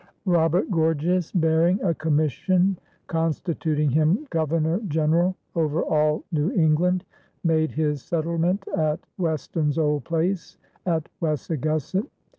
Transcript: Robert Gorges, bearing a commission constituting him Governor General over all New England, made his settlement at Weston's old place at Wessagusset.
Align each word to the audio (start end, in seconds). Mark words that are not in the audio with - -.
Robert 0.25 0.71
Gorges, 0.71 1.31
bearing 1.31 1.79
a 1.83 1.93
commission 1.93 2.75
constituting 3.05 3.91
him 3.91 4.25
Governor 4.31 4.79
General 4.87 5.35
over 5.55 5.83
all 5.83 6.23
New 6.31 6.51
England, 6.53 7.05
made 7.43 7.69
his 7.71 8.01
settlement 8.01 8.67
at 8.75 8.99
Weston's 9.19 9.77
old 9.77 10.03
place 10.03 10.57
at 10.87 11.07
Wessagusset. 11.21 12.07